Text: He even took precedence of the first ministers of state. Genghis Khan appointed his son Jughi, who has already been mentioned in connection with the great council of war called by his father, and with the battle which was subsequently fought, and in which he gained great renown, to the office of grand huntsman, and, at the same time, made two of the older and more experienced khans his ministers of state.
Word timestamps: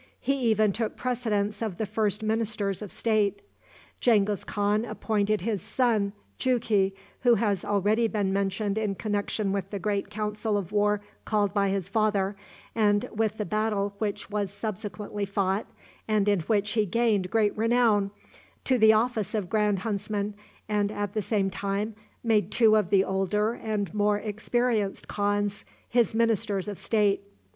He 0.19 0.33
even 0.49 0.73
took 0.73 0.97
precedence 0.97 1.61
of 1.61 1.77
the 1.77 1.85
first 1.85 2.23
ministers 2.23 2.81
of 2.81 2.91
state. 2.91 3.43
Genghis 3.99 4.43
Khan 4.43 4.83
appointed 4.83 5.41
his 5.41 5.61
son 5.61 6.13
Jughi, 6.39 6.93
who 7.19 7.35
has 7.35 7.63
already 7.63 8.07
been 8.07 8.33
mentioned 8.33 8.79
in 8.79 8.95
connection 8.95 9.51
with 9.51 9.69
the 9.69 9.77
great 9.77 10.09
council 10.09 10.57
of 10.57 10.71
war 10.71 11.01
called 11.23 11.53
by 11.53 11.69
his 11.69 11.87
father, 11.87 12.35
and 12.73 13.07
with 13.13 13.37
the 13.37 13.45
battle 13.45 13.93
which 13.99 14.27
was 14.31 14.49
subsequently 14.51 15.23
fought, 15.23 15.67
and 16.07 16.27
in 16.27 16.39
which 16.39 16.71
he 16.71 16.87
gained 16.87 17.29
great 17.29 17.55
renown, 17.55 18.09
to 18.63 18.79
the 18.79 18.93
office 18.93 19.35
of 19.35 19.51
grand 19.51 19.77
huntsman, 19.81 20.33
and, 20.67 20.91
at 20.91 21.13
the 21.13 21.21
same 21.21 21.51
time, 21.51 21.93
made 22.23 22.51
two 22.51 22.75
of 22.75 22.89
the 22.89 23.03
older 23.03 23.53
and 23.53 23.93
more 23.93 24.17
experienced 24.17 25.07
khans 25.07 25.63
his 25.89 26.15
ministers 26.15 26.67
of 26.67 26.79
state. 26.79 27.21